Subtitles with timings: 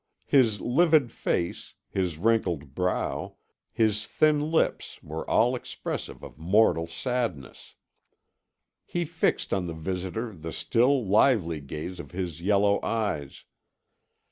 [0.25, 3.35] His livid face, his wrinkled brow,
[3.71, 7.75] his thin lips were all expressive of mortal sadness.
[8.83, 13.43] He fixed on the visitor the still lively gaze of his yellow eyes.